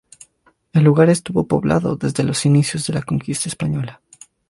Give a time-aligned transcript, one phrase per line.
[0.73, 4.01] El lugar estuvo poblado desde los inicios de la conquista española.